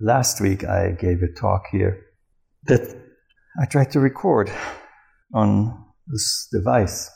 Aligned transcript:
Last 0.00 0.40
week 0.40 0.64
I 0.64 0.92
gave 0.92 1.22
a 1.22 1.32
talk 1.32 1.64
here 1.72 2.06
that 2.66 2.96
I 3.60 3.66
tried 3.66 3.90
to 3.90 4.00
record 4.00 4.50
on 5.34 5.84
this 6.06 6.48
device. 6.52 7.10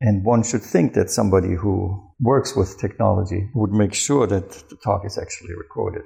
And 0.00 0.24
one 0.24 0.42
should 0.42 0.62
think 0.62 0.92
that 0.94 1.10
somebody 1.10 1.54
who 1.54 2.12
works 2.20 2.54
with 2.54 2.78
technology 2.78 3.48
would 3.54 3.72
make 3.72 3.94
sure 3.94 4.26
that 4.26 4.50
the 4.68 4.76
talk 4.84 5.06
is 5.06 5.16
actually 5.16 5.54
recorded. 5.54 6.02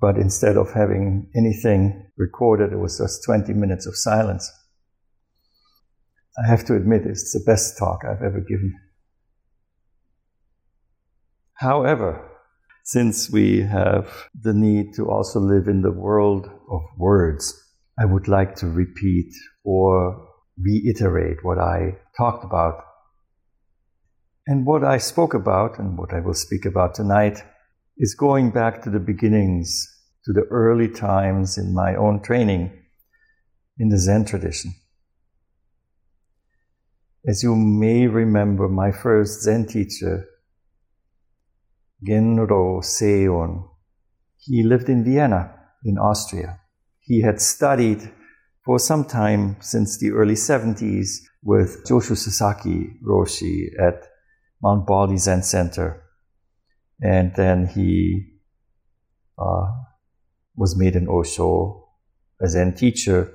But 0.00 0.16
instead 0.16 0.56
of 0.56 0.72
having 0.72 1.30
anything 1.36 2.06
recorded, 2.16 2.72
it 2.72 2.78
was 2.78 2.98
just 2.98 3.24
20 3.24 3.52
minutes 3.52 3.86
of 3.86 3.96
silence. 3.96 4.50
I 6.42 6.48
have 6.48 6.64
to 6.66 6.76
admit, 6.76 7.02
it's 7.04 7.32
the 7.32 7.44
best 7.44 7.76
talk 7.78 8.00
I've 8.04 8.22
ever 8.22 8.40
given. 8.40 8.74
However, 11.54 12.28
since 12.84 13.30
we 13.30 13.60
have 13.60 14.28
the 14.34 14.54
need 14.54 14.94
to 14.94 15.08
also 15.08 15.38
live 15.38 15.68
in 15.68 15.82
the 15.82 15.92
world 15.92 16.48
of 16.70 16.82
words, 16.96 17.54
I 17.98 18.06
would 18.06 18.28
like 18.28 18.56
to 18.56 18.66
repeat 18.66 19.32
or 19.62 20.28
reiterate 20.58 21.44
what 21.44 21.58
I 21.58 21.98
talked 22.16 22.44
about. 22.44 22.82
And 24.46 24.66
what 24.66 24.82
I 24.82 24.98
spoke 24.98 25.34
about 25.34 25.78
and 25.78 25.96
what 25.96 26.12
I 26.12 26.20
will 26.20 26.34
speak 26.34 26.64
about 26.64 26.94
tonight 26.94 27.44
is 27.96 28.14
going 28.14 28.50
back 28.50 28.82
to 28.82 28.90
the 28.90 29.00
beginnings, 29.00 29.88
to 30.24 30.32
the 30.32 30.46
early 30.50 30.88
times 30.88 31.58
in 31.58 31.74
my 31.74 31.94
own 31.94 32.22
training 32.22 32.72
in 33.78 33.88
the 33.88 33.98
Zen 33.98 34.24
tradition. 34.24 34.74
As 37.26 37.42
you 37.42 37.54
may 37.54 38.06
remember, 38.06 38.68
my 38.68 38.90
first 38.90 39.42
Zen 39.42 39.66
teacher 39.66 40.26
Genro 42.04 42.82
Seiun. 42.82 43.68
He 44.38 44.64
lived 44.64 44.88
in 44.88 45.04
Vienna, 45.04 45.54
in 45.84 45.98
Austria. 45.98 46.58
He 47.00 47.22
had 47.22 47.40
studied 47.40 48.10
for 48.64 48.78
some 48.78 49.04
time 49.04 49.56
since 49.60 49.98
the 49.98 50.10
early 50.10 50.34
70s 50.34 51.18
with 51.42 51.84
Joshu 51.84 52.16
Sasaki 52.16 52.98
Roshi 53.04 53.68
at 53.80 54.06
Mount 54.62 54.86
Baldy 54.86 55.16
Zen 55.16 55.42
Center. 55.42 56.01
And 57.02 57.34
then 57.34 57.66
he 57.66 58.38
uh, 59.38 59.66
was 60.56 60.76
made 60.78 60.94
an 60.94 61.08
Osho, 61.08 61.88
a 62.40 62.48
Zen 62.48 62.74
teacher. 62.74 63.32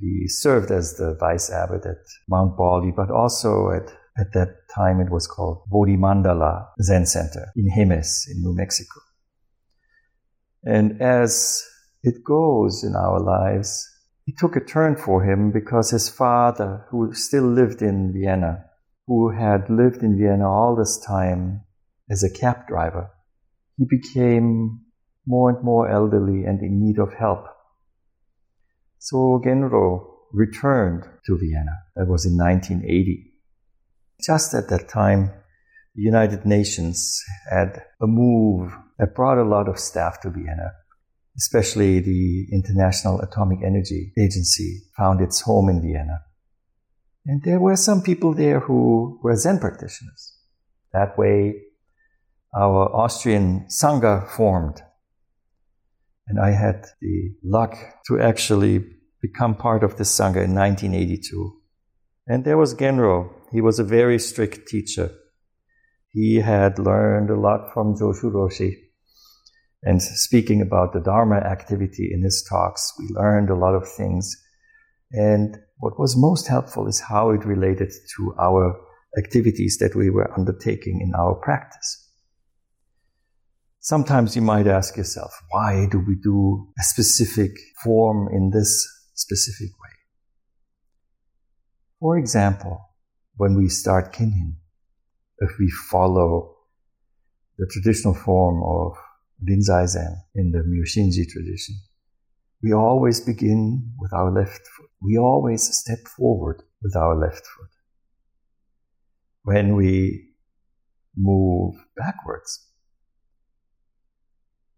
He 0.00 0.28
served 0.28 0.70
as 0.70 0.96
the 0.96 1.14
vice 1.14 1.50
abbot 1.50 1.86
at 1.86 2.04
Mount 2.28 2.56
Baldy, 2.56 2.92
but 2.94 3.10
also 3.10 3.70
at 3.70 3.90
at 4.18 4.32
that 4.32 4.68
time, 4.74 5.00
it 5.00 5.10
was 5.10 5.28
called 5.28 5.62
Bodhi 5.68 5.96
Mandala 5.96 6.66
Zen 6.82 7.06
Center 7.06 7.52
in 7.54 7.70
Jemez, 7.70 8.28
in 8.28 8.42
New 8.42 8.52
Mexico. 8.52 9.00
And 10.64 11.00
as 11.00 11.64
it 12.02 12.24
goes 12.24 12.82
in 12.82 12.96
our 12.96 13.20
lives, 13.20 13.88
it 14.26 14.36
took 14.36 14.56
a 14.56 14.64
turn 14.64 14.96
for 14.96 15.22
him 15.22 15.52
because 15.52 15.90
his 15.90 16.08
father, 16.08 16.84
who 16.90 17.14
still 17.14 17.44
lived 17.44 17.80
in 17.80 18.12
Vienna, 18.12 18.64
who 19.06 19.30
had 19.30 19.70
lived 19.70 20.02
in 20.02 20.18
Vienna 20.18 20.50
all 20.50 20.74
this 20.74 20.98
time 20.98 21.62
as 22.10 22.22
a 22.22 22.30
cab 22.30 22.66
driver, 22.66 23.10
he 23.76 23.86
became 23.88 24.80
more 25.26 25.50
and 25.50 25.62
more 25.62 25.90
elderly 25.90 26.44
and 26.44 26.60
in 26.60 26.80
need 26.80 26.98
of 26.98 27.12
help. 27.12 27.44
So 28.98 29.40
Genro 29.44 30.06
returned 30.32 31.04
to 31.26 31.38
Vienna. 31.38 31.76
That 31.96 32.08
was 32.08 32.26
in 32.26 32.36
1980. 32.36 33.32
Just 34.24 34.54
at 34.54 34.68
that 34.68 34.88
time, 34.88 35.30
the 35.94 36.02
United 36.02 36.44
Nations 36.44 37.22
had 37.50 37.82
a 38.00 38.06
move 38.06 38.72
that 38.98 39.14
brought 39.14 39.38
a 39.38 39.44
lot 39.44 39.68
of 39.68 39.78
staff 39.78 40.20
to 40.22 40.30
Vienna, 40.30 40.72
especially 41.36 42.00
the 42.00 42.46
International 42.52 43.20
Atomic 43.20 43.60
Energy 43.64 44.12
Agency 44.18 44.82
found 44.96 45.20
its 45.20 45.40
home 45.40 45.68
in 45.68 45.80
Vienna. 45.80 46.20
And 47.26 47.42
there 47.44 47.60
were 47.60 47.76
some 47.76 48.02
people 48.02 48.34
there 48.34 48.60
who 48.60 49.20
were 49.22 49.36
Zen 49.36 49.58
practitioners. 49.58 50.36
That 50.92 51.18
way, 51.18 51.54
our 52.56 52.94
Austrian 52.94 53.66
Sangha 53.68 54.28
formed. 54.28 54.82
And 56.26 56.38
I 56.40 56.50
had 56.50 56.86
the 57.00 57.34
luck 57.42 57.74
to 58.06 58.20
actually 58.20 58.84
become 59.22 59.54
part 59.54 59.82
of 59.82 59.96
this 59.96 60.14
Sangha 60.16 60.44
in 60.44 60.54
1982. 60.54 61.60
And 62.26 62.44
there 62.44 62.58
was 62.58 62.74
Genro, 62.74 63.30
he 63.50 63.60
was 63.60 63.78
a 63.78 63.84
very 63.84 64.18
strict 64.18 64.68
teacher. 64.68 65.10
He 66.10 66.36
had 66.36 66.78
learned 66.78 67.30
a 67.30 67.38
lot 67.38 67.72
from 67.72 67.94
Joshu 67.94 68.30
Roshi. 68.32 68.74
And 69.82 70.02
speaking 70.02 70.60
about 70.60 70.92
the 70.92 71.00
Dharma 71.00 71.36
activity 71.36 72.10
in 72.12 72.22
his 72.22 72.44
talks, 72.48 72.92
we 72.98 73.06
learned 73.10 73.48
a 73.48 73.54
lot 73.54 73.74
of 73.74 73.88
things. 73.88 74.36
And 75.12 75.56
what 75.78 75.98
was 75.98 76.16
most 76.16 76.48
helpful 76.48 76.86
is 76.88 77.00
how 77.08 77.30
it 77.30 77.44
related 77.44 77.92
to 78.16 78.34
our 78.40 78.78
activities 79.16 79.78
that 79.78 79.94
we 79.94 80.10
were 80.10 80.36
undertaking 80.36 81.00
in 81.00 81.14
our 81.14 81.34
practice. 81.34 82.07
Sometimes 83.80 84.34
you 84.34 84.42
might 84.42 84.66
ask 84.66 84.96
yourself, 84.96 85.32
why 85.50 85.86
do 85.90 86.00
we 86.00 86.16
do 86.16 86.68
a 86.78 86.82
specific 86.82 87.52
form 87.82 88.28
in 88.32 88.50
this 88.50 88.86
specific 89.14 89.70
way? 89.80 89.90
For 92.00 92.18
example, 92.18 92.80
when 93.36 93.56
we 93.56 93.68
start 93.68 94.12
kinhin, 94.12 94.54
if 95.38 95.50
we 95.60 95.70
follow 95.90 96.56
the 97.56 97.66
traditional 97.70 98.14
form 98.14 98.62
of 98.64 98.96
Rinzai 99.48 99.86
Zen 99.86 100.22
in 100.34 100.50
the 100.50 100.58
Myoshinji 100.58 101.28
tradition, 101.28 101.76
we 102.62 102.72
always 102.72 103.20
begin 103.20 103.92
with 103.98 104.12
our 104.12 104.32
left 104.32 104.66
foot. 104.66 104.90
We 105.00 105.16
always 105.18 105.62
step 105.62 106.00
forward 106.16 106.62
with 106.82 106.96
our 106.96 107.16
left 107.16 107.46
foot. 107.46 107.70
When 109.42 109.76
we 109.76 110.30
move 111.16 111.74
backwards, 111.96 112.67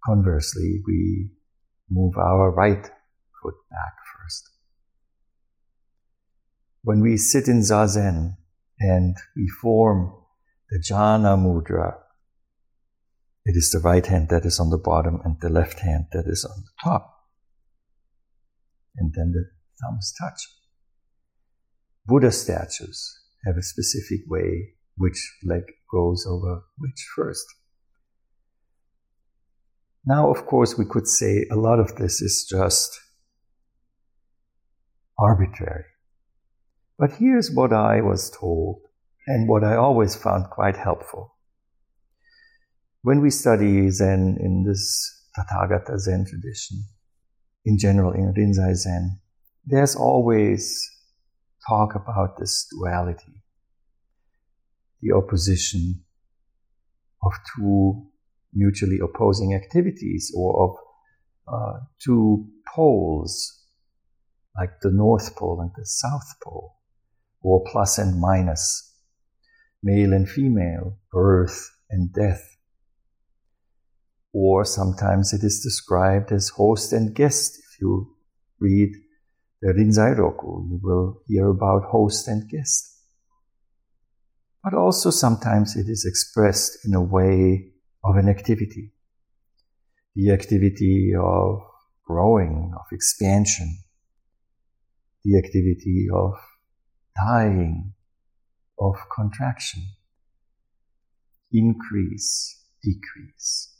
conversely, 0.05 0.83
we 0.87 1.31
move 1.91 2.17
our 2.17 2.51
right 2.51 2.85
foot 3.43 3.55
back 3.71 3.95
first. 4.17 4.51
When 6.83 7.01
we 7.01 7.17
sit 7.17 7.49
in 7.49 7.61
Zazen, 7.61 8.37
and 8.81 9.17
we 9.37 9.47
form 9.61 10.13
the 10.71 10.79
jhana 10.79 11.37
mudra. 11.39 11.99
It 13.45 13.57
is 13.57 13.71
the 13.71 13.81
right 13.81 14.05
hand 14.05 14.29
that 14.31 14.47
is 14.47 14.59
on 14.59 14.71
the 14.71 14.79
bottom 14.79 15.21
and 15.25 15.39
the 15.41 15.51
left 15.51 15.81
hand 15.81 16.07
that 16.13 16.25
is 16.27 16.45
on 16.45 16.65
the 16.65 16.73
top. 16.83 17.15
And 18.97 19.13
then 19.15 19.33
the 19.33 19.45
thumbs 19.81 20.15
touch. 20.19 20.49
Buddha 22.07 22.33
statues 22.33 23.19
have 23.45 23.57
a 23.57 23.63
specific 23.63 24.21
way 24.27 24.75
which 24.97 25.39
leg 25.45 25.63
goes 25.93 26.27
over 26.29 26.63
which 26.79 27.07
first. 27.15 27.47
Now, 30.05 30.31
of 30.31 30.47
course, 30.47 30.79
we 30.79 30.87
could 30.87 31.07
say 31.07 31.47
a 31.51 31.57
lot 31.57 31.79
of 31.79 31.97
this 31.97 32.23
is 32.23 32.47
just 32.49 32.99
arbitrary. 35.19 35.85
But 36.99 37.13
here's 37.13 37.51
what 37.51 37.73
I 37.73 38.01
was 38.01 38.31
told 38.31 38.83
and 39.27 39.49
what 39.49 39.63
I 39.63 39.77
always 39.77 40.17
found 40.17 40.51
quite 40.51 40.77
helpful. 40.77 41.37
When 43.03 43.21
we 43.21 43.31
study 43.31 43.89
Zen 43.91 44.39
in 44.41 44.65
this 44.67 45.29
Tathagata 45.37 45.99
Zen 45.99 46.27
tradition, 46.27 46.85
in 47.65 47.79
general 47.79 48.13
in 48.13 48.33
Rinzai 48.35 48.75
Zen, 48.75 49.21
there's 49.65 49.95
always 49.95 50.91
talk 51.69 51.95
about 51.95 52.39
this 52.39 52.67
duality, 52.71 53.43
the 55.03 55.13
opposition 55.13 56.03
of 57.23 57.33
two 57.55 58.10
mutually 58.53 58.99
opposing 59.03 59.55
activities 59.55 60.33
or 60.37 60.65
of 60.65 60.77
uh, 61.53 61.81
two 61.99 62.47
poles, 62.75 63.65
like 64.57 64.81
the 64.83 64.91
North 64.91 65.37
Pole 65.37 65.61
and 65.61 65.71
the 65.77 65.87
South 65.87 66.35
Pole 66.43 66.77
or 67.43 67.65
plus 67.71 67.99
and 67.99 68.21
minus, 68.21 68.95
male 69.83 70.13
and 70.13 70.29
female, 70.29 70.99
birth 71.11 71.71
and 71.91 72.13
death. 72.13 72.57
Or 74.33 74.65
sometimes 74.65 75.33
it 75.33 75.43
is 75.43 75.61
described 75.63 76.31
as 76.33 76.51
host 76.51 76.93
and 76.93 77.15
guest. 77.15 77.59
If 77.59 77.81
you 77.81 78.15
read 78.61 78.91
the 79.61 79.73
Rinzai 79.73 80.17
Roku, 80.17 80.69
you 80.69 80.81
will 80.83 81.23
hear 81.27 81.49
about 81.49 81.85
host 81.85 82.29
and 82.29 82.49
guest. 82.49 82.87
But 84.63 84.75
also 84.75 85.11
sometimes 85.11 85.75
it 85.75 85.89
is 85.89 86.05
expressed 86.05 86.85
in 86.85 86.95
a 86.95 87.03
way 87.03 87.73
of 88.05 88.17
an 88.17 88.29
activity. 88.29 88.93
The 90.15 90.33
activity 90.33 91.13
of 91.19 91.61
growing, 92.07 92.73
of 92.75 92.87
expansion, 92.93 93.79
the 95.25 95.39
activity 95.39 96.09
of 96.13 96.35
dying, 97.17 97.93
of 98.79 98.97
contraction, 99.15 99.83
increase, 101.53 102.65
decrease. 102.83 103.77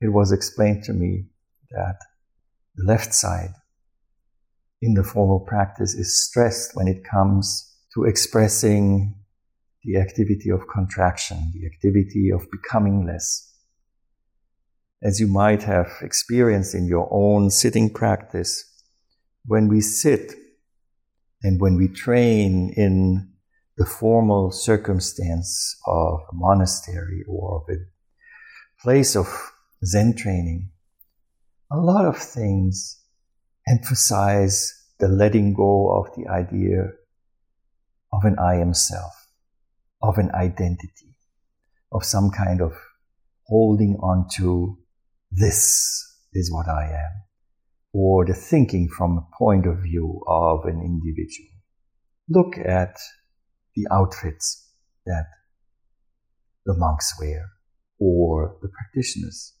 It 0.00 0.12
was 0.12 0.32
explained 0.32 0.84
to 0.84 0.92
me 0.92 1.26
that 1.70 1.96
the 2.76 2.84
left 2.84 3.14
side 3.14 3.54
in 4.82 4.94
the 4.94 5.04
formal 5.04 5.40
practice 5.40 5.94
is 5.94 6.22
stressed 6.22 6.72
when 6.74 6.88
it 6.88 7.04
comes 7.04 7.76
to 7.94 8.04
expressing 8.04 9.14
the 9.84 9.98
activity 9.98 10.50
of 10.50 10.66
contraction, 10.72 11.52
the 11.52 11.66
activity 11.66 12.30
of 12.30 12.46
becoming 12.50 13.06
less. 13.06 13.52
As 15.02 15.20
you 15.20 15.26
might 15.26 15.62
have 15.64 15.90
experienced 16.00 16.74
in 16.74 16.86
your 16.86 17.08
own 17.10 17.50
sitting 17.50 17.92
practice, 17.92 18.64
when 19.44 19.68
we 19.68 19.80
sit 19.80 20.32
and 21.42 21.60
when 21.60 21.76
we 21.76 21.88
train 21.88 22.72
in 22.76 23.30
the 23.76 23.84
formal 23.84 24.50
circumstance 24.50 25.76
of 25.86 26.20
a 26.32 26.34
monastery 26.34 27.22
or 27.28 27.56
of 27.56 27.74
a 27.74 27.80
place 28.82 29.14
of 29.16 29.26
Zen 29.84 30.16
training, 30.16 30.70
a 31.70 31.76
lot 31.76 32.06
of 32.06 32.16
things 32.16 33.02
emphasize 33.68 34.72
the 34.98 35.08
letting 35.08 35.52
go 35.52 35.98
of 35.98 36.14
the 36.16 36.30
idea 36.30 36.92
of 38.12 38.24
an 38.24 38.38
I 38.38 38.54
am 38.56 38.72
self, 38.72 39.23
of 40.04 40.18
an 40.18 40.30
identity, 40.34 41.16
of 41.90 42.04
some 42.04 42.30
kind 42.30 42.60
of 42.60 42.72
holding 43.46 43.96
on 44.02 44.26
to 44.36 44.76
this 45.30 46.04
is 46.34 46.52
what 46.52 46.68
I 46.68 46.84
am, 46.84 47.22
or 47.94 48.26
the 48.26 48.34
thinking 48.34 48.88
from 48.88 49.16
a 49.16 49.36
point 49.38 49.66
of 49.66 49.82
view 49.82 50.20
of 50.28 50.66
an 50.66 50.80
individual. 50.80 51.48
Look 52.28 52.58
at 52.58 52.98
the 53.74 53.86
outfits 53.90 54.70
that 55.06 55.26
the 56.66 56.74
monks 56.76 57.14
wear 57.18 57.50
or 57.98 58.58
the 58.60 58.68
practitioners. 58.68 59.54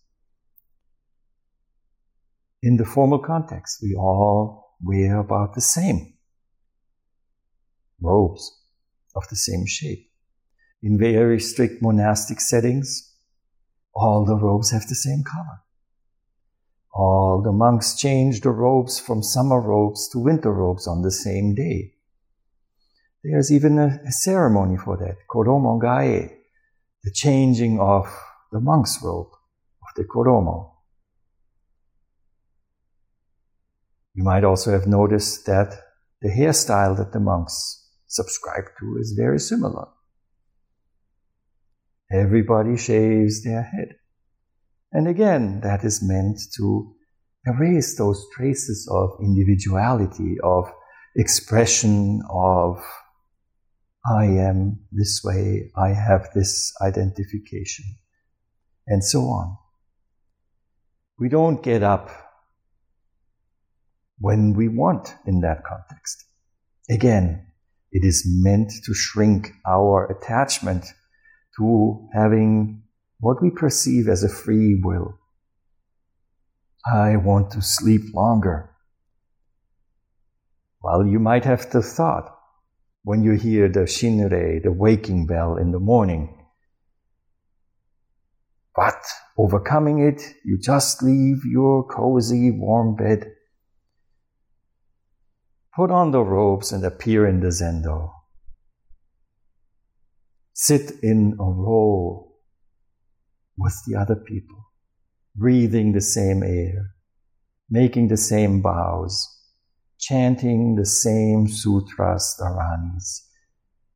In 2.62 2.76
the 2.76 2.84
formal 2.84 3.18
context, 3.18 3.78
we 3.82 3.94
all 3.94 4.76
wear 4.82 5.18
about 5.18 5.54
the 5.54 5.62
same 5.62 6.14
robes 8.00 8.44
of 9.16 9.22
the 9.30 9.36
same 9.36 9.64
shape. 9.66 10.10
In 10.84 10.98
very 10.98 11.40
strict 11.40 11.80
monastic 11.80 12.42
settings, 12.42 13.16
all 13.94 14.26
the 14.26 14.36
robes 14.36 14.70
have 14.70 14.86
the 14.86 14.94
same 14.94 15.22
color. 15.24 15.62
All 16.92 17.40
the 17.42 17.52
monks 17.52 17.98
change 17.98 18.42
the 18.42 18.50
robes 18.50 19.00
from 19.00 19.22
summer 19.22 19.62
robes 19.62 20.10
to 20.10 20.18
winter 20.18 20.52
robes 20.52 20.86
on 20.86 21.00
the 21.00 21.10
same 21.10 21.54
day. 21.54 21.94
There's 23.22 23.50
even 23.50 23.78
a, 23.78 23.98
a 24.06 24.12
ceremony 24.12 24.76
for 24.76 24.98
that, 24.98 25.16
Koromo 25.26 25.80
Gae, 25.80 26.36
the 27.02 27.10
changing 27.10 27.80
of 27.80 28.06
the 28.52 28.60
monk's 28.60 28.98
robe, 29.02 29.28
of 29.32 29.88
the 29.96 30.04
Koromo. 30.04 30.70
You 34.12 34.22
might 34.22 34.44
also 34.44 34.70
have 34.72 34.86
noticed 34.86 35.46
that 35.46 35.80
the 36.20 36.28
hairstyle 36.28 36.94
that 36.98 37.14
the 37.14 37.20
monks 37.20 37.88
subscribe 38.06 38.64
to 38.78 38.98
is 39.00 39.14
very 39.16 39.38
similar. 39.38 39.88
Everybody 42.12 42.76
shaves 42.76 43.42
their 43.42 43.62
head. 43.62 43.96
And 44.92 45.08
again, 45.08 45.60
that 45.62 45.84
is 45.84 46.02
meant 46.02 46.38
to 46.56 46.94
erase 47.46 47.96
those 47.96 48.26
traces 48.34 48.88
of 48.90 49.10
individuality, 49.20 50.36
of 50.42 50.70
expression, 51.16 52.22
of 52.30 52.78
I 54.06 54.26
am 54.26 54.80
this 54.92 55.22
way, 55.24 55.70
I 55.76 55.88
have 55.88 56.28
this 56.34 56.72
identification, 56.82 57.86
and 58.86 59.02
so 59.02 59.20
on. 59.22 59.56
We 61.18 61.28
don't 61.28 61.62
get 61.62 61.82
up 61.82 62.10
when 64.18 64.52
we 64.52 64.68
want 64.68 65.14
in 65.26 65.40
that 65.40 65.64
context. 65.64 66.24
Again, 66.90 67.46
it 67.92 68.04
is 68.04 68.24
meant 68.26 68.72
to 68.84 68.94
shrink 68.94 69.52
our 69.66 70.06
attachment 70.06 70.86
to 71.58 72.08
having 72.14 72.82
what 73.18 73.42
we 73.42 73.50
perceive 73.50 74.08
as 74.08 74.24
a 74.24 74.28
free 74.28 74.80
will. 74.82 75.18
I 76.86 77.16
want 77.16 77.50
to 77.52 77.62
sleep 77.62 78.14
longer. 78.14 78.70
Well, 80.82 81.06
you 81.06 81.18
might 81.18 81.44
have 81.44 81.70
the 81.70 81.82
thought 81.82 82.36
when 83.02 83.22
you 83.22 83.32
hear 83.32 83.68
the 83.68 83.80
shinrei, 83.80 84.62
the 84.62 84.72
waking 84.72 85.26
bell 85.26 85.56
in 85.56 85.72
the 85.72 85.80
morning. 85.80 86.38
But 88.76 89.00
overcoming 89.38 90.00
it, 90.00 90.20
you 90.44 90.58
just 90.58 91.02
leave 91.02 91.44
your 91.44 91.86
cozy, 91.86 92.50
warm 92.50 92.96
bed, 92.96 93.32
put 95.74 95.90
on 95.90 96.10
the 96.10 96.22
robes, 96.22 96.72
and 96.72 96.84
appear 96.84 97.26
in 97.26 97.40
the 97.40 97.48
zendo 97.48 98.10
sit 100.54 100.92
in 101.02 101.36
a 101.40 101.44
row 101.44 102.32
with 103.58 103.74
the 103.86 103.96
other 103.96 104.14
people, 104.14 104.70
breathing 105.34 105.92
the 105.92 106.00
same 106.00 106.42
air, 106.44 106.94
making 107.68 108.06
the 108.06 108.16
same 108.16 108.62
bows, 108.62 109.28
chanting 109.98 110.76
the 110.76 110.86
same 110.86 111.48
sutras, 111.48 112.36
dharanis, 112.40 113.26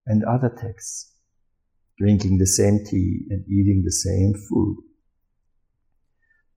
and 0.07 0.25
other 0.25 0.49
texts, 0.49 1.15
drinking 1.97 2.39
the 2.39 2.47
same 2.47 2.85
tea 2.85 3.21
and 3.31 3.45
eating 3.47 3.83
the 3.85 3.93
same 3.93 4.35
food. 4.35 4.79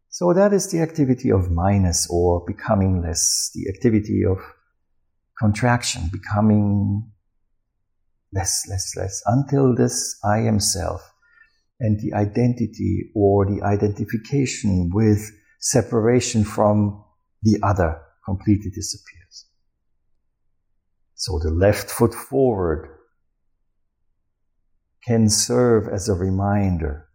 So 0.09 0.33
that 0.33 0.51
is 0.51 0.71
the 0.71 0.81
activity 0.81 1.31
of 1.31 1.51
minus 1.51 2.07
or 2.09 2.43
becoming 2.45 3.03
less, 3.03 3.51
the 3.53 3.69
activity 3.69 4.23
of 4.25 4.39
contraction, 5.39 6.09
becoming 6.11 7.10
less, 8.33 8.65
less, 8.69 8.95
less, 8.95 9.21
until 9.25 9.75
this 9.75 10.19
I 10.23 10.39
am 10.39 10.59
self 10.59 11.01
and 11.79 11.99
the 11.99 12.13
identity 12.13 13.11
or 13.15 13.45
the 13.45 13.63
identification 13.63 14.89
with 14.93 15.31
separation 15.59 16.43
from 16.43 17.03
the 17.41 17.57
other 17.63 17.99
completely 18.23 18.69
disappears. 18.69 19.47
So 21.15 21.39
the 21.39 21.51
left 21.51 21.89
foot 21.89 22.13
forward 22.13 22.87
can 25.05 25.29
serve 25.29 25.87
as 25.87 26.07
a 26.07 26.13
reminder 26.13 27.07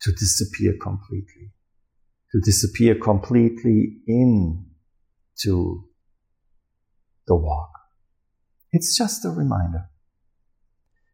to 0.00 0.12
disappear 0.12 0.74
completely, 0.80 1.52
to 2.32 2.40
disappear 2.40 2.94
completely 2.94 3.98
into 4.06 5.84
the 7.26 7.36
walk. 7.36 7.69
It's 8.72 8.96
just 8.96 9.24
a 9.24 9.30
reminder. 9.30 9.90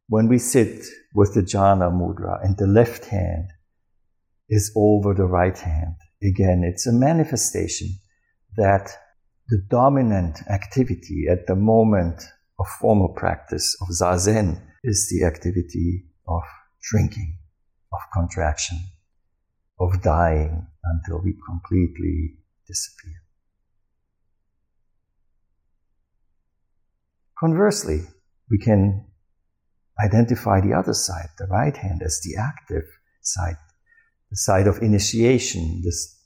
When 0.08 0.28
we 0.28 0.38
sit 0.38 0.84
with 1.14 1.34
the 1.34 1.40
jhana 1.40 1.90
mudra 1.90 2.44
and 2.44 2.56
the 2.56 2.66
left 2.66 3.06
hand 3.06 3.48
is 4.48 4.72
over 4.76 5.14
the 5.14 5.24
right 5.24 5.58
hand, 5.58 5.96
again, 6.22 6.62
it's 6.64 6.86
a 6.86 6.92
manifestation 6.92 7.88
that 8.56 8.90
the 9.48 9.62
dominant 9.68 10.40
activity 10.50 11.26
at 11.30 11.46
the 11.46 11.56
moment 11.56 12.22
of 12.58 12.66
formal 12.80 13.08
practice 13.08 13.76
of 13.80 13.88
zazen 13.88 14.60
is 14.84 15.08
the 15.10 15.26
activity 15.26 16.04
of 16.28 16.42
shrinking, 16.80 17.38
of 17.92 18.00
contraction, 18.12 18.78
of 19.80 20.02
dying 20.02 20.66
until 20.84 21.22
we 21.22 21.34
completely 21.48 22.36
disappear. 22.66 23.25
Conversely, 27.38 28.00
we 28.50 28.58
can 28.58 29.04
identify 30.02 30.60
the 30.60 30.72
other 30.72 30.94
side, 30.94 31.28
the 31.38 31.46
right 31.46 31.76
hand, 31.76 32.02
as 32.02 32.20
the 32.24 32.40
active 32.40 32.84
side, 33.22 33.56
the 34.30 34.36
side 34.36 34.66
of 34.66 34.82
initiation, 34.82 35.82
this, 35.84 36.18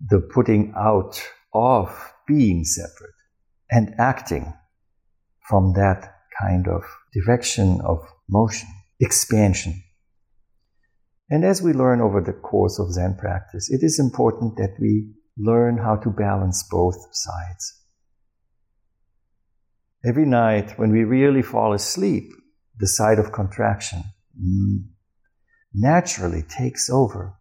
the 0.00 0.20
putting 0.20 0.72
out 0.76 1.22
of 1.52 2.12
being 2.26 2.64
separate 2.64 3.14
and 3.70 3.94
acting 3.98 4.52
from 5.48 5.74
that 5.74 6.14
kind 6.40 6.68
of 6.68 6.82
direction 7.12 7.80
of 7.84 7.98
motion, 8.28 8.68
expansion. 9.00 9.82
And 11.28 11.44
as 11.44 11.62
we 11.62 11.72
learn 11.72 12.00
over 12.00 12.20
the 12.20 12.32
course 12.32 12.78
of 12.78 12.92
Zen 12.92 13.16
practice, 13.18 13.70
it 13.70 13.82
is 13.82 13.98
important 13.98 14.56
that 14.56 14.76
we 14.80 15.12
learn 15.36 15.78
how 15.78 15.96
to 15.96 16.10
balance 16.10 16.66
both 16.70 16.96
sides. 17.12 17.81
Every 20.04 20.26
night 20.26 20.78
when 20.78 20.90
we 20.90 21.04
really 21.04 21.42
fall 21.42 21.72
asleep, 21.72 22.32
the 22.78 22.88
side 22.88 23.20
of 23.20 23.30
contraction 23.30 24.02
mm, 24.36 24.84
naturally 25.72 26.42
takes 26.42 26.90
over 26.90 27.34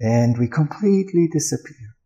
and 0.00 0.38
we 0.38 0.48
completely 0.48 1.28
disappear. 1.30 1.96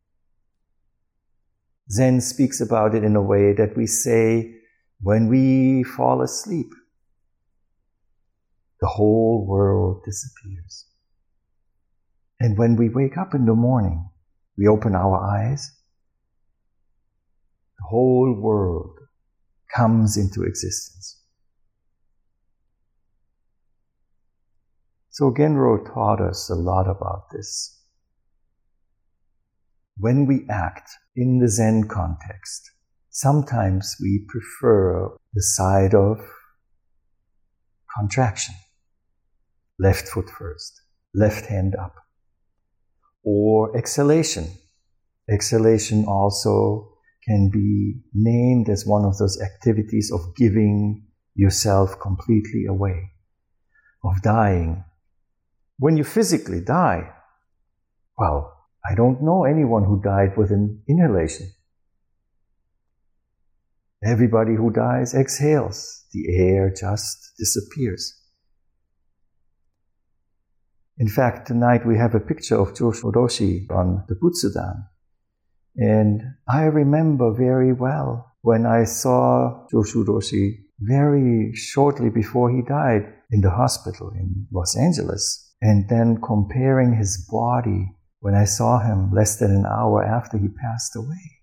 Zen 1.89 2.21
speaks 2.21 2.61
about 2.61 2.97
it 2.97 3.05
in 3.05 3.15
a 3.15 3.23
way 3.23 3.53
that 3.53 3.77
we 3.77 3.87
say 3.87 4.57
when 5.01 5.29
we 5.29 5.85
fall 5.85 6.21
asleep, 6.21 6.71
the 8.81 8.89
whole 8.89 9.47
world 9.47 10.03
disappears. 10.05 10.87
And 12.41 12.59
when 12.59 12.75
we 12.75 12.89
wake 12.89 13.17
up 13.17 13.35
in 13.35 13.47
the 13.47 13.55
morning, 13.55 14.11
we 14.59 14.67
open 14.67 14.97
our 14.97 15.17
eyes, 15.17 15.71
the 17.79 17.85
whole 17.89 18.35
world 18.35 18.96
comes 19.75 20.17
into 20.17 20.43
existence. 20.43 21.21
So 25.11 25.31
Genro 25.31 25.83
taught 25.95 26.21
us 26.21 26.51
a 26.51 26.55
lot 26.55 26.89
about 26.89 27.31
this. 27.33 27.81
When 29.97 30.27
we 30.27 30.47
act 30.51 30.91
in 31.15 31.39
the 31.39 31.49
Zen 31.49 31.89
context, 31.89 32.71
sometimes 33.09 33.97
we 33.99 34.27
prefer 34.29 35.17
the 35.33 35.43
side 35.43 35.95
of 35.95 36.19
contraction. 37.99 38.55
Left 39.79 40.07
foot 40.07 40.29
first, 40.29 40.83
left 41.15 41.47
hand 41.47 41.75
up. 41.77 41.95
Or 43.25 43.75
exhalation. 43.75 44.49
Exhalation 45.31 46.05
also 46.05 46.96
can 47.27 47.51
be 47.53 48.01
named 48.15 48.69
as 48.69 48.87
one 48.87 49.05
of 49.05 49.19
those 49.19 49.41
activities 49.41 50.11
of 50.13 50.37
giving 50.37 51.05
yourself 51.35 51.99
completely 52.01 52.67
away, 52.67 53.11
of 54.05 54.23
dying 54.23 54.85
when 55.79 55.97
you 55.97 56.05
physically 56.05 56.61
die, 56.61 57.11
well, 58.19 58.53
I 58.89 58.95
don't 58.95 59.23
know 59.23 59.45
anyone 59.45 59.85
who 59.85 60.01
died 60.03 60.37
with 60.37 60.51
an 60.51 60.83
inhalation. 60.89 61.53
Everybody 64.05 64.55
who 64.55 64.71
dies 64.71 65.15
exhales. 65.15 66.05
The 66.13 66.35
air 66.39 66.73
just 66.75 67.33
disappears. 67.39 68.23
In 70.99 71.09
fact, 71.09 71.47
tonight 71.47 71.87
we 71.87 71.99
have 71.99 72.15
a 72.15 72.21
picture 72.21 72.57
of 72.57 72.73
Joshu 72.73 73.13
Roshi 73.13 73.71
on 73.71 74.05
the 74.09 74.15
Butsudan. 74.15 74.87
And 75.77 76.23
I 76.49 76.63
remember 76.65 77.33
very 77.33 77.73
well 77.73 78.33
when 78.43 78.67
I 78.67 78.85
saw 78.85 79.67
Joshu 79.73 80.05
Roshi 80.05 80.59
very 80.81 81.55
shortly 81.55 82.11
before 82.11 82.51
he 82.51 82.63
died 82.63 83.13
in 83.31 83.41
the 83.41 83.51
hospital 83.51 84.11
in 84.11 84.47
Los 84.53 84.77
Angeles 84.77 85.55
and 85.61 85.89
then 85.89 86.21
comparing 86.21 86.95
his 86.95 87.27
body 87.31 87.93
when 88.21 88.35
I 88.35 88.45
saw 88.45 88.81
him 88.81 89.11
less 89.13 89.39
than 89.39 89.51
an 89.51 89.67
hour 89.67 90.05
after 90.05 90.39
he 90.39 90.49
passed 90.49 90.97
away. 90.97 91.37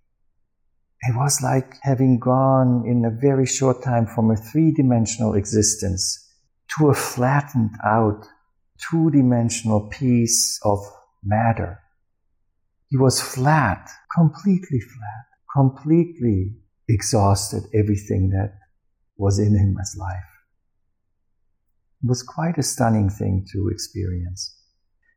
It 1.01 1.15
was 1.15 1.41
like 1.41 1.75
having 1.81 2.19
gone 2.19 2.85
in 2.87 3.03
a 3.03 3.09
very 3.09 3.45
short 3.45 3.83
time 3.83 4.05
from 4.07 4.31
a 4.31 4.37
three 4.37 4.71
dimensional 4.71 5.33
existence 5.33 6.31
to 6.77 6.89
a 6.89 6.93
flattened 6.93 7.71
out 7.83 8.25
two 8.89 9.11
dimensional 9.11 9.89
piece 9.89 10.59
of 10.63 10.79
matter. 11.23 11.79
He 12.89 12.97
was 12.97 13.21
flat, 13.21 13.89
completely 14.15 14.79
flat, 14.79 15.25
completely 15.55 16.55
exhausted 16.88 17.63
everything 17.74 18.29
that 18.29 18.53
was 19.17 19.39
in 19.39 19.58
him 19.58 19.77
as 19.82 19.96
life 19.98 20.34
was 22.03 22.22
quite 22.22 22.58
a 22.58 22.63
stunning 22.63 23.10
thing 23.10 23.46
to 23.53 23.70
experience. 23.70 24.60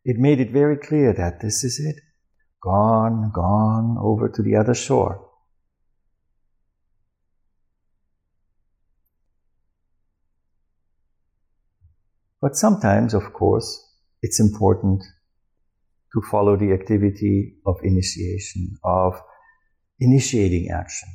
It 0.05 0.19
made 0.19 0.39
it 0.39 0.53
very 0.53 0.77
clear 0.77 1.13
that 1.13 1.41
this 1.41 1.65
is 1.65 1.81
it. 1.81 1.97
Gone, 2.63 3.33
gone 3.35 3.97
over 4.01 4.29
to 4.29 4.43
the 4.43 4.57
other 4.57 4.75
shore. 4.75 5.29
But 12.41 12.55
sometimes, 12.55 13.15
of 13.15 13.33
course, 13.33 13.83
it's 14.23 14.39
important 14.39 15.03
to 16.17 16.23
follow 16.31 16.57
the 16.57 16.73
activity 16.73 17.55
of 17.67 17.77
initiation, 17.83 18.77
of 18.83 19.21
initiating 20.01 20.71
action, 20.73 21.09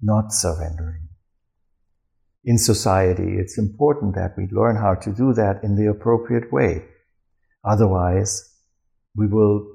not 0.00 0.32
surrendering 0.32 1.10
in 2.44 2.56
society, 2.56 3.36
it's 3.38 3.58
important 3.58 4.14
that 4.14 4.34
we 4.36 4.48
learn 4.50 4.76
how 4.76 4.94
to 4.94 5.12
do 5.12 5.34
that 5.34 5.62
in 5.62 5.76
the 5.76 5.90
appropriate 5.90 6.52
way. 6.52 6.84
Otherwise, 7.64 8.42
we 9.14 9.26
will 9.26 9.66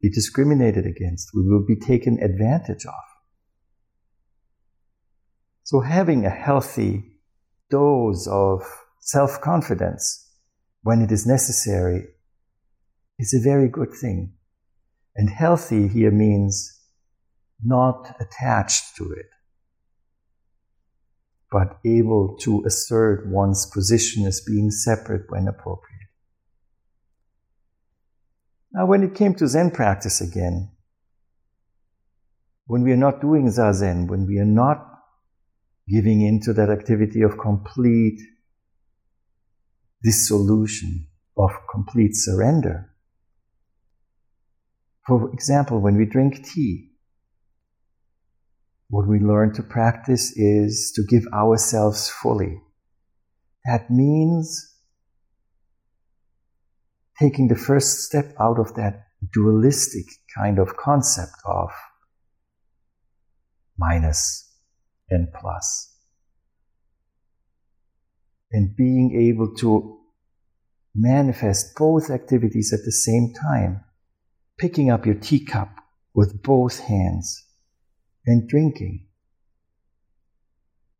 be 0.00 0.08
discriminated 0.08 0.86
against, 0.86 1.30
we 1.34 1.42
will 1.42 1.64
be 1.66 1.76
taken 1.76 2.22
advantage 2.22 2.86
of. 2.86 2.94
So, 5.64 5.80
having 5.80 6.24
a 6.24 6.30
healthy 6.30 7.18
dose 7.70 8.28
of 8.28 8.62
self 9.00 9.40
confidence 9.40 10.30
when 10.82 11.00
it 11.00 11.10
is 11.10 11.26
necessary 11.26 12.06
is 13.18 13.34
a 13.34 13.42
very 13.42 13.68
good 13.68 13.92
thing. 13.92 14.34
And 15.14 15.28
healthy 15.30 15.88
here 15.88 16.10
means 16.10 16.80
not 17.62 18.16
attached 18.20 18.96
to 18.96 19.12
it 19.12 19.26
but 21.52 21.78
able 21.84 22.34
to 22.40 22.64
assert 22.66 23.28
one's 23.28 23.66
position 23.66 24.26
as 24.26 24.40
being 24.40 24.70
separate 24.70 25.26
when 25.28 25.46
appropriate. 25.46 26.08
Now, 28.72 28.86
when 28.86 29.02
it 29.02 29.14
came 29.14 29.34
to 29.34 29.46
Zen 29.46 29.70
practice 29.70 30.22
again, 30.22 30.70
when 32.64 32.82
we 32.82 32.92
are 32.92 32.96
not 32.96 33.20
doing 33.20 33.48
Zazen, 33.48 34.08
when 34.08 34.26
we 34.26 34.38
are 34.38 34.46
not 34.46 34.88
giving 35.86 36.22
into 36.22 36.54
that 36.54 36.70
activity 36.70 37.20
of 37.20 37.36
complete 37.38 38.18
dissolution, 40.02 41.06
of 41.36 41.50
complete 41.70 42.12
surrender. 42.14 42.91
For 45.06 45.32
example, 45.32 45.80
when 45.80 45.96
we 45.96 46.06
drink 46.06 46.46
tea, 46.46 46.90
what 48.88 49.08
we 49.08 49.18
learn 49.18 49.52
to 49.54 49.62
practice 49.62 50.36
is 50.36 50.92
to 50.94 51.02
give 51.08 51.26
ourselves 51.32 52.10
fully. 52.10 52.60
That 53.64 53.90
means 53.90 54.76
taking 57.18 57.48
the 57.48 57.56
first 57.56 58.00
step 58.00 58.34
out 58.38 58.58
of 58.58 58.74
that 58.74 59.06
dualistic 59.32 60.06
kind 60.36 60.58
of 60.58 60.76
concept 60.76 61.36
of 61.46 61.70
minus 63.78 64.52
and 65.08 65.28
plus. 65.32 65.96
And 68.50 68.76
being 68.76 69.16
able 69.18 69.54
to 69.56 70.00
manifest 70.94 71.74
both 71.76 72.10
activities 72.10 72.72
at 72.72 72.84
the 72.84 72.92
same 72.92 73.32
time, 73.32 73.84
picking 74.62 74.92
up 74.92 75.04
your 75.04 75.16
teacup 75.16 75.70
with 76.14 76.40
both 76.40 76.78
hands 76.78 77.46
and 78.24 78.48
drinking. 78.48 79.04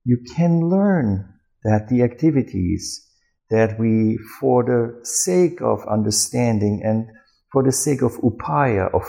You 0.05 0.19
can 0.35 0.69
learn 0.69 1.33
that 1.63 1.89
the 1.89 2.03
activities 2.03 3.09
that 3.51 3.79
we, 3.79 4.19
for 4.41 4.65
the 4.65 4.99
sake 5.05 5.61
of 5.63 5.87
understanding 5.87 6.83
and 6.85 7.07
for 7.53 7.63
the 7.63 7.71
sake 7.71 8.03
of 8.03 8.15
upaya, 8.15 8.93
of 8.93 9.05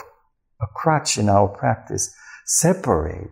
a 0.61 0.67
crutch 0.75 1.17
in 1.17 1.29
our 1.29 1.47
practice, 1.47 2.13
separate 2.45 3.31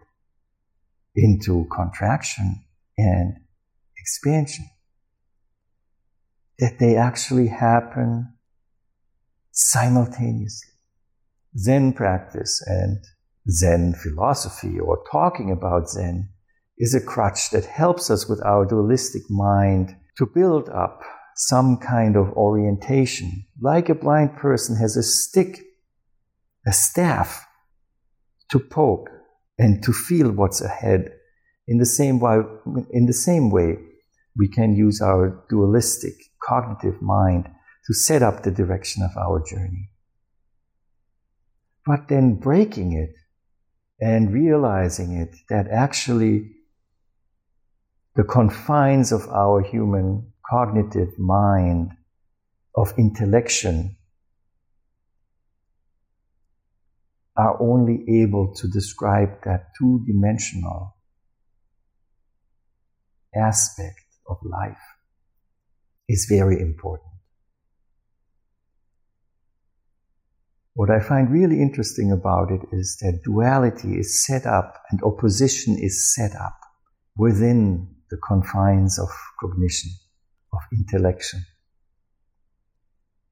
into 1.13 1.67
contraction 1.71 2.63
and 2.97 3.35
expansion. 3.95 4.65
That 6.57 6.79
they 6.79 6.95
actually 6.95 7.49
happen 7.49 8.33
simultaneously. 9.51 10.70
Zen 11.57 11.93
practice 11.93 12.61
and 12.65 13.03
Zen 13.49 13.93
philosophy 13.93 14.79
or 14.79 15.03
talking 15.11 15.51
about 15.51 15.89
Zen 15.89 16.29
is 16.77 16.95
a 16.95 17.01
crutch 17.01 17.49
that 17.51 17.65
helps 17.65 18.09
us 18.09 18.27
with 18.27 18.41
our 18.43 18.65
dualistic 18.65 19.23
mind 19.29 19.95
to 20.17 20.25
build 20.25 20.69
up 20.69 21.01
some 21.35 21.77
kind 21.77 22.15
of 22.15 22.29
orientation, 22.33 23.45
like 23.59 23.89
a 23.89 23.95
blind 23.95 24.35
person 24.35 24.75
has 24.77 24.95
a 24.95 25.03
stick, 25.03 25.61
a 26.67 26.73
staff 26.73 27.45
to 28.49 28.59
poke 28.59 29.09
and 29.57 29.83
to 29.83 29.91
feel 29.91 30.31
what's 30.31 30.61
ahead. 30.61 31.11
In 31.67 31.77
the 31.77 31.85
same 31.85 32.19
way, 32.19 32.41
in 32.91 33.05
the 33.05 33.13
same 33.13 33.49
way, 33.49 33.77
we 34.35 34.47
can 34.47 34.75
use 34.75 35.01
our 35.01 35.45
dualistic 35.49 36.13
cognitive 36.43 37.01
mind 37.01 37.49
to 37.85 37.93
set 37.93 38.21
up 38.23 38.43
the 38.43 38.51
direction 38.51 39.03
of 39.03 39.11
our 39.17 39.43
journey. 39.43 39.90
But 41.85 42.07
then 42.07 42.35
breaking 42.35 42.93
it 42.93 43.15
and 43.99 44.33
realizing 44.33 45.13
it 45.13 45.35
that 45.49 45.67
actually 45.67 46.51
the 48.15 48.23
confines 48.23 49.11
of 49.11 49.27
our 49.29 49.61
human 49.61 50.33
cognitive 50.49 51.17
mind, 51.17 51.91
of 52.75 52.93
intellection, 52.97 53.95
are 57.37 57.61
only 57.61 58.03
able 58.21 58.53
to 58.55 58.67
describe 58.67 59.29
that 59.45 59.69
two 59.79 60.03
dimensional 60.05 60.95
aspect 63.33 64.05
of 64.29 64.37
life 64.43 64.77
is 66.09 66.27
very 66.29 66.59
important. 66.59 67.10
What 70.73 70.89
I 70.89 71.01
find 71.01 71.29
really 71.29 71.61
interesting 71.61 72.11
about 72.11 72.49
it 72.49 72.61
is 72.71 72.97
that 73.01 73.23
duality 73.25 73.97
is 73.97 74.25
set 74.25 74.45
up 74.45 74.81
and 74.89 75.01
opposition 75.03 75.77
is 75.77 76.15
set 76.15 76.31
up 76.35 76.57
within 77.17 77.93
the 78.09 78.17
confines 78.25 78.97
of 78.97 79.09
cognition, 79.39 79.91
of 80.53 80.59
intellection, 80.71 81.41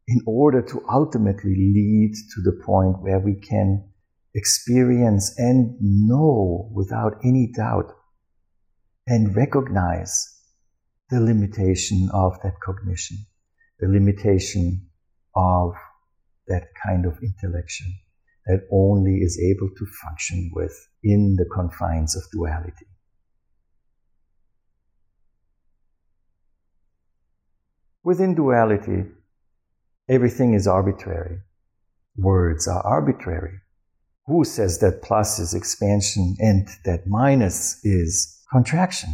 in 0.08 0.20
order 0.26 0.62
to 0.62 0.82
ultimately 0.92 1.56
lead 1.56 2.14
to 2.34 2.42
the 2.42 2.62
point 2.66 3.02
where 3.02 3.20
we 3.20 3.36
can 3.36 3.90
experience 4.36 5.34
and 5.38 5.76
know 5.80 6.70
without 6.74 7.14
any 7.24 7.52
doubt 7.56 7.94
and 9.08 9.36
recognize 9.36 10.40
the 11.10 11.20
limitation 11.20 12.10
of 12.14 12.34
that 12.44 12.54
cognition, 12.64 13.18
the 13.80 13.88
limitation 13.88 14.88
of 15.36 15.74
that 16.50 16.68
kind 16.86 17.06
of 17.06 17.18
intellection 17.24 17.88
that 18.46 18.68
only 18.72 19.18
is 19.18 19.40
able 19.40 19.70
to 19.78 19.86
function 20.04 20.50
with 20.54 20.74
in 21.04 21.36
the 21.38 21.46
confines 21.46 22.16
of 22.16 22.24
duality. 22.32 22.88
Within 28.04 28.34
duality, 28.34 29.06
everything 30.10 30.54
is 30.56 30.68
arbitrary. 30.68 31.42
Words 32.18 32.68
are 32.68 32.82
arbitrary. 32.82 33.60
Who 34.26 34.44
says 34.44 34.80
that 34.80 35.04
plus 35.04 35.38
is 35.38 35.54
expansion 35.54 36.36
and 36.40 36.68
that 36.86 37.08
minus 37.08 37.80
is 37.86 38.42
contraction? 38.52 39.14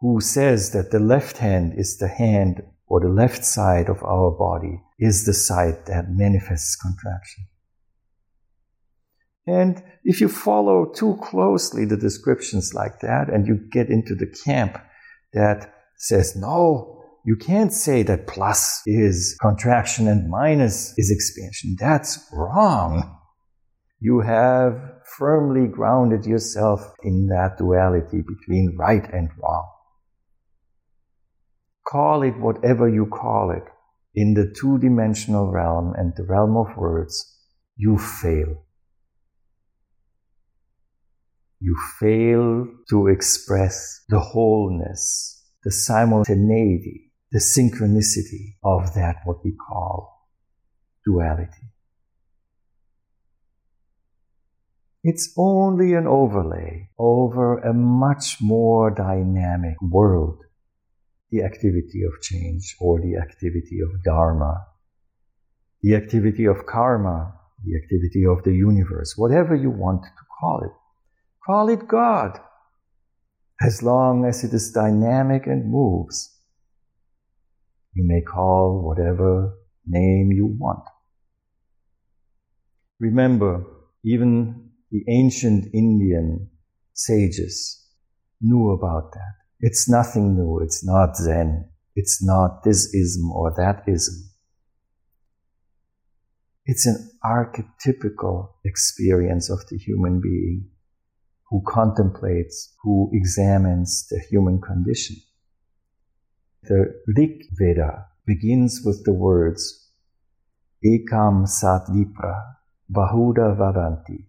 Who 0.00 0.20
says 0.20 0.72
that 0.72 0.90
the 0.90 0.98
left 0.98 1.38
hand 1.38 1.74
is 1.76 1.98
the 1.98 2.08
hand 2.08 2.62
or 2.86 3.00
the 3.00 3.08
left 3.08 3.44
side 3.44 3.88
of 3.88 4.02
our 4.02 4.30
body 4.30 4.80
is 4.98 5.24
the 5.24 5.34
side 5.34 5.86
that 5.86 6.10
manifests 6.10 6.76
contraction. 6.76 7.46
And 9.46 9.82
if 10.04 10.20
you 10.20 10.28
follow 10.28 10.86
too 10.86 11.18
closely 11.22 11.84
the 11.84 11.96
descriptions 11.96 12.72
like 12.74 13.00
that 13.00 13.28
and 13.28 13.46
you 13.46 13.58
get 13.70 13.88
into 13.88 14.14
the 14.14 14.32
camp 14.44 14.78
that 15.32 15.74
says, 15.98 16.34
no, 16.34 17.02
you 17.26 17.36
can't 17.36 17.72
say 17.72 18.02
that 18.02 18.26
plus 18.26 18.82
is 18.86 19.36
contraction 19.40 20.08
and 20.08 20.30
minus 20.30 20.94
is 20.98 21.10
expansion. 21.10 21.76
That's 21.78 22.26
wrong. 22.32 23.18
You 24.00 24.20
have 24.20 24.78
firmly 25.18 25.66
grounded 25.66 26.26
yourself 26.26 26.80
in 27.02 27.28
that 27.28 27.56
duality 27.56 28.22
between 28.22 28.76
right 28.78 29.04
and 29.12 29.30
wrong. 29.42 29.73
Call 31.86 32.22
it 32.22 32.38
whatever 32.38 32.88
you 32.88 33.06
call 33.06 33.50
it 33.50 33.64
in 34.14 34.34
the 34.34 34.52
two 34.58 34.78
dimensional 34.78 35.50
realm 35.50 35.92
and 35.96 36.12
the 36.16 36.24
realm 36.24 36.56
of 36.56 36.76
words, 36.76 37.38
you 37.76 37.98
fail. 37.98 38.64
You 41.60 41.76
fail 41.98 42.66
to 42.90 43.08
express 43.08 44.04
the 44.08 44.20
wholeness, 44.20 45.42
the 45.64 45.72
simultaneity, 45.72 47.12
the 47.32 47.38
synchronicity 47.40 48.56
of 48.62 48.94
that 48.94 49.16
what 49.24 49.44
we 49.44 49.52
call 49.52 50.28
duality. 51.04 51.72
It's 55.02 55.34
only 55.36 55.94
an 55.94 56.06
overlay 56.06 56.88
over 56.98 57.58
a 57.58 57.74
much 57.74 58.38
more 58.40 58.90
dynamic 58.90 59.76
world 59.82 60.43
the 61.34 61.42
activity 61.42 62.02
of 62.04 62.22
change 62.22 62.76
or 62.80 63.00
the 63.00 63.16
activity 63.16 63.80
of 63.80 64.04
Dharma, 64.04 64.54
the 65.82 65.96
activity 65.96 66.44
of 66.44 66.64
karma, 66.64 67.34
the 67.64 67.74
activity 67.74 68.24
of 68.24 68.44
the 68.44 68.52
universe, 68.52 69.14
whatever 69.16 69.56
you 69.56 69.68
want 69.68 70.04
to 70.04 70.24
call 70.40 70.60
it. 70.62 70.70
Call 71.44 71.68
it 71.70 71.88
God, 71.88 72.38
as 73.60 73.82
long 73.82 74.24
as 74.24 74.44
it 74.44 74.54
is 74.54 74.70
dynamic 74.70 75.48
and 75.48 75.68
moves. 75.70 76.38
You 77.94 78.04
may 78.06 78.20
call 78.20 78.82
whatever 78.86 79.54
name 79.86 80.30
you 80.30 80.46
want. 80.46 80.84
Remember, 83.00 83.64
even 84.04 84.70
the 84.92 85.02
ancient 85.08 85.74
Indian 85.74 86.48
sages 86.92 87.84
knew 88.40 88.70
about 88.70 89.12
that. 89.14 89.43
It's 89.66 89.88
nothing 89.88 90.34
new. 90.36 90.60
It's 90.60 90.84
not 90.84 91.16
Zen. 91.16 91.70
It's 91.96 92.22
not 92.22 92.64
this 92.64 92.94
ism 92.94 93.30
or 93.30 93.50
that 93.56 93.82
ism. 93.88 94.28
It's 96.66 96.84
an 96.84 97.10
archetypical 97.24 98.50
experience 98.62 99.48
of 99.48 99.66
the 99.70 99.78
human 99.78 100.20
being 100.20 100.68
who 101.48 101.62
contemplates, 101.66 102.74
who 102.82 103.08
examines 103.14 104.06
the 104.10 104.20
human 104.28 104.60
condition. 104.60 105.16
The 106.64 107.00
Rig 107.16 107.44
Veda 107.58 108.04
begins 108.26 108.82
with 108.84 109.02
the 109.06 109.14
words 109.14 109.88
Ekam 110.84 111.48
Sat 111.48 111.86
Vipra 111.88 112.38
Bahuda 112.92 113.56
Vadanti. 113.56 114.26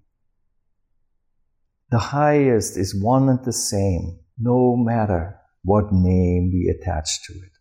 The 1.91 1.99
highest 1.99 2.77
is 2.77 2.95
one 2.95 3.27
and 3.27 3.43
the 3.43 3.51
same 3.51 4.19
no 4.37 4.75
matter 4.75 5.39
what 5.63 5.91
name 5.91 6.51
we 6.53 6.69
attach 6.69 7.23
to 7.25 7.33
it. 7.33 7.51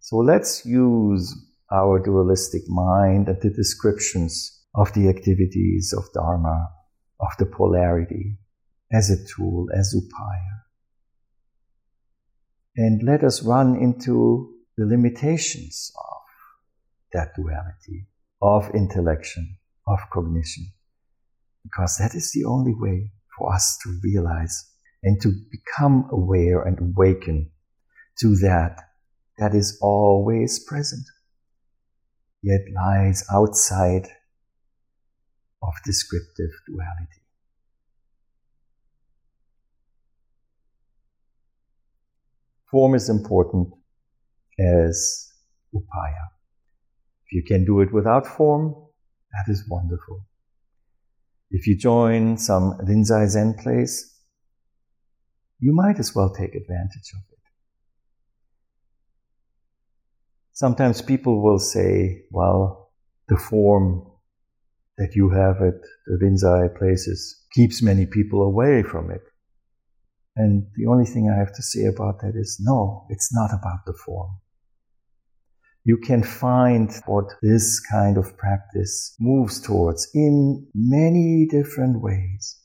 So 0.00 0.16
let's 0.16 0.64
use 0.64 1.34
our 1.70 2.02
dualistic 2.02 2.62
mind 2.66 3.28
and 3.28 3.40
the 3.40 3.50
descriptions 3.50 4.64
of 4.74 4.92
the 4.94 5.08
activities 5.08 5.94
of 5.96 6.04
Dharma, 6.14 6.68
of 7.20 7.28
the 7.38 7.46
polarity, 7.46 8.38
as 8.92 9.10
a 9.10 9.24
tool, 9.36 9.66
as 9.74 9.94
upaya. 9.94 10.62
And 12.76 13.02
let 13.02 13.24
us 13.24 13.42
run 13.42 13.76
into 13.76 14.54
the 14.76 14.86
limitations 14.86 15.92
of 15.96 16.22
that 17.12 17.34
duality, 17.34 18.06
of 18.40 18.70
intellection, 18.74 19.58
of 19.86 19.98
cognition, 20.12 20.72
because 21.64 21.98
that 21.98 22.14
is 22.14 22.32
the 22.32 22.44
only 22.44 22.72
way 22.74 23.10
for 23.38 23.54
us 23.54 23.78
to 23.84 23.98
realize 24.02 24.70
and 25.02 25.20
to 25.22 25.32
become 25.50 26.08
aware 26.10 26.62
and 26.62 26.78
awaken 26.80 27.50
to 28.18 28.36
that 28.36 28.80
that 29.38 29.54
is 29.54 29.78
always 29.80 30.58
present, 30.58 31.06
yet 32.42 32.60
lies 32.74 33.24
outside 33.32 34.08
of 35.62 35.72
descriptive 35.84 36.50
duality. 36.66 37.22
Form 42.70 42.94
is 42.94 43.08
important 43.08 43.72
as 44.58 45.32
upaya. 45.74 46.26
If 47.26 47.32
you 47.32 47.42
can 47.42 47.64
do 47.64 47.80
it 47.80 47.92
without 47.92 48.26
form, 48.26 48.74
that 49.32 49.50
is 49.50 49.64
wonderful. 49.68 50.27
If 51.50 51.66
you 51.66 51.76
join 51.76 52.36
some 52.36 52.78
Rinzai 52.78 53.26
Zen 53.28 53.54
place, 53.54 54.14
you 55.60 55.74
might 55.74 55.98
as 55.98 56.14
well 56.14 56.30
take 56.30 56.54
advantage 56.54 57.10
of 57.14 57.22
it. 57.32 57.38
Sometimes 60.52 61.02
people 61.02 61.42
will 61.42 61.58
say, 61.58 62.24
well, 62.30 62.90
the 63.28 63.36
form 63.36 64.10
that 64.98 65.14
you 65.14 65.30
have 65.30 65.62
at 65.62 65.80
the 66.06 66.18
Rinzai 66.22 66.76
places 66.76 67.44
keeps 67.54 67.82
many 67.82 68.06
people 68.06 68.42
away 68.42 68.82
from 68.82 69.10
it. 69.10 69.22
And 70.36 70.66
the 70.74 70.86
only 70.86 71.04
thing 71.04 71.30
I 71.30 71.38
have 71.38 71.54
to 71.54 71.62
say 71.62 71.84
about 71.84 72.20
that 72.20 72.34
is 72.34 72.60
no, 72.60 73.06
it's 73.08 73.32
not 73.32 73.50
about 73.52 73.86
the 73.86 73.94
form 73.94 74.40
you 75.84 75.96
can 75.96 76.22
find 76.22 76.90
what 77.06 77.26
this 77.42 77.80
kind 77.80 78.18
of 78.18 78.36
practice 78.36 79.14
moves 79.18 79.60
towards 79.60 80.08
in 80.14 80.66
many 80.74 81.46
different 81.50 82.02
ways. 82.02 82.60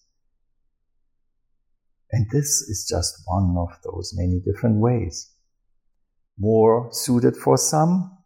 And 2.12 2.28
this 2.32 2.48
is 2.48 2.86
just 2.88 3.24
one 3.26 3.56
of 3.58 3.70
those 3.84 4.14
many 4.16 4.40
different 4.40 4.80
ways. 4.80 5.32
More 6.38 6.90
suited 6.92 7.36
for 7.36 7.58
some, 7.58 8.18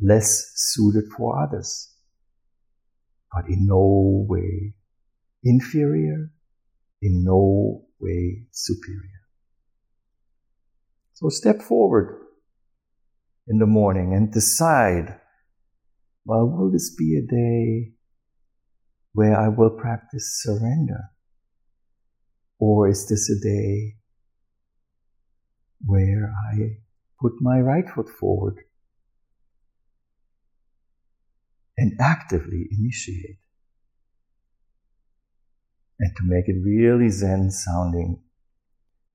less 0.00 0.52
suited 0.54 1.04
for 1.16 1.42
others. 1.42 1.90
But 3.32 3.44
in 3.48 3.66
no 3.66 4.26
way 4.28 4.74
inferior, 5.42 6.30
in 7.02 7.24
no 7.24 7.84
way 8.00 8.46
superior. 8.52 9.20
So 11.14 11.28
step 11.28 11.62
forward 11.62 12.23
in 13.46 13.58
the 13.58 13.66
morning 13.66 14.14
and 14.14 14.32
decide, 14.32 15.20
well, 16.24 16.46
will 16.46 16.70
this 16.70 16.94
be 16.94 17.16
a 17.16 17.26
day 17.26 17.92
where 19.12 19.38
I 19.38 19.48
will 19.48 19.70
practice 19.70 20.40
surrender? 20.42 21.10
Or 22.58 22.88
is 22.88 23.08
this 23.08 23.28
a 23.28 23.38
day 23.40 23.96
where 25.84 26.32
I 26.52 26.78
put 27.20 27.32
my 27.40 27.60
right 27.60 27.88
foot 27.88 28.08
forward 28.08 28.56
and 31.76 31.92
actively 32.00 32.68
initiate? 32.70 33.38
And 36.00 36.10
to 36.16 36.22
make 36.24 36.48
it 36.48 36.56
really 36.64 37.10
Zen 37.10 37.50
sounding, 37.50 38.22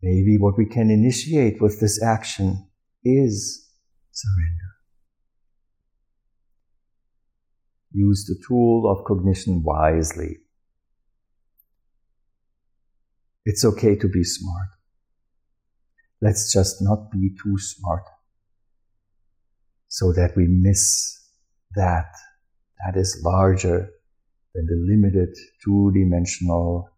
maybe 0.02 0.38
what 0.38 0.58
we 0.58 0.66
can 0.66 0.90
initiate 0.90 1.62
with 1.62 1.80
this 1.80 2.02
action 2.02 2.70
is 3.04 3.69
surrender. 4.22 4.72
Use 7.92 8.26
the 8.26 8.42
tool 8.48 8.90
of 8.90 9.06
cognition 9.06 9.64
wisely. 9.64 10.38
It's 13.46 13.66
okay 13.66 13.96
to 13.96 14.08
be 14.08 14.24
smart. 14.24 14.70
Let's 16.22 16.52
just 16.54 16.82
not 16.82 17.12
be 17.12 17.30
too 17.42 17.58
smart 17.58 18.04
so 19.88 20.14
that 20.14 20.36
we 20.36 20.46
miss 20.48 21.20
that 21.76 22.12
that 22.86 22.98
is 22.98 23.22
larger 23.24 23.90
than 24.54 24.66
the 24.66 24.86
limited 24.88 25.36
two 25.64 25.92
dimensional 25.94 26.90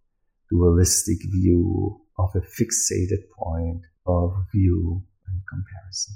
dualistic 0.49 1.17
view 1.31 2.01
of 2.17 2.29
a 2.35 2.41
fixated 2.41 3.23
point 3.37 3.81
of 4.05 4.33
view 4.53 5.01
and 5.27 5.41
comparison. 5.49 6.15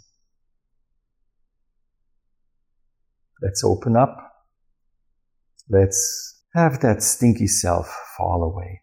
Let's 3.46 3.64
open 3.64 3.96
up. 3.96 4.18
Let's 5.70 6.42
have 6.56 6.80
that 6.80 7.04
stinky 7.04 7.46
self 7.46 7.88
fall 8.18 8.42
away. 8.42 8.82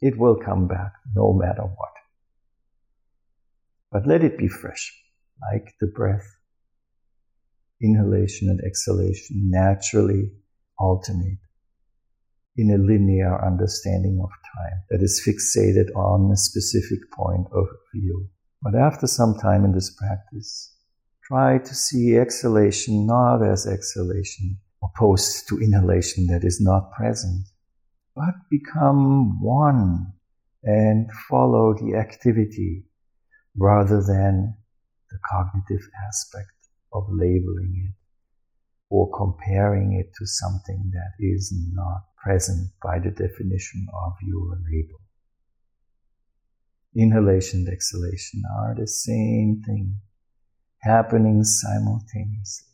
It 0.00 0.16
will 0.16 0.36
come 0.36 0.68
back 0.68 0.92
no 1.16 1.32
matter 1.32 1.62
what. 1.62 1.92
But 3.90 4.06
let 4.06 4.22
it 4.22 4.38
be 4.38 4.46
fresh, 4.46 4.96
like 5.50 5.74
the 5.80 5.88
breath. 5.88 6.28
Inhalation 7.82 8.48
and 8.48 8.60
exhalation 8.64 9.50
naturally 9.50 10.30
alternate 10.78 11.40
in 12.56 12.70
a 12.70 12.78
linear 12.78 13.44
understanding 13.44 14.20
of 14.22 14.30
time 14.54 14.78
that 14.90 15.02
is 15.02 15.20
fixated 15.26 15.92
on 15.96 16.30
a 16.30 16.36
specific 16.36 17.00
point 17.10 17.48
of 17.52 17.66
view. 17.92 18.28
But 18.62 18.76
after 18.76 19.08
some 19.08 19.36
time 19.38 19.64
in 19.64 19.72
this 19.72 19.92
practice, 19.98 20.72
try 21.24 21.58
to 21.58 21.74
see 21.74 22.16
exhalation 22.16 23.06
not 23.06 23.42
as 23.42 23.66
exhalation 23.66 24.58
opposed 24.82 25.48
to 25.48 25.60
inhalation 25.60 26.26
that 26.26 26.44
is 26.44 26.60
not 26.60 26.92
present, 26.92 27.46
but 28.16 28.34
become 28.50 29.40
one 29.40 30.12
and 30.64 31.10
follow 31.28 31.74
the 31.74 31.96
activity 31.96 32.84
rather 33.56 34.02
than 34.02 34.56
the 35.10 35.18
cognitive 35.30 35.88
aspect 36.08 36.50
of 36.92 37.04
labeling 37.10 37.88
it 37.88 37.94
or 38.90 39.10
comparing 39.16 39.94
it 39.94 40.12
to 40.18 40.26
something 40.26 40.90
that 40.92 41.12
is 41.18 41.52
not 41.72 42.02
present 42.22 42.68
by 42.82 42.98
the 42.98 43.10
definition 43.10 43.86
of 44.04 44.12
your 44.22 44.58
label. 44.70 45.00
Inhalation 46.94 47.60
and 47.60 47.68
exhalation 47.68 48.42
are 48.60 48.74
the 48.78 48.86
same 48.86 49.62
thing, 49.64 49.96
happening 50.82 51.44
simultaneously. 51.44 52.68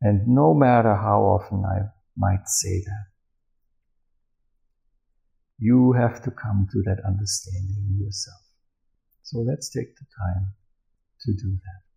And 0.00 0.28
no 0.28 0.54
matter 0.54 0.94
how 0.94 1.22
often 1.22 1.64
I 1.64 1.90
might 2.16 2.46
say 2.46 2.80
that, 2.84 3.06
you 5.58 5.92
have 5.92 6.22
to 6.22 6.30
come 6.30 6.68
to 6.72 6.82
that 6.82 7.02
understanding 7.04 7.98
yourself. 8.00 8.40
So 9.22 9.40
let's 9.40 9.68
take 9.68 9.96
the 9.96 10.06
time 10.24 10.52
to 11.22 11.32
do 11.32 11.50
that. 11.50 11.87